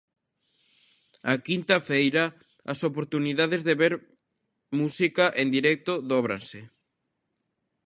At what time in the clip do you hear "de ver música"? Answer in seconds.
3.67-5.25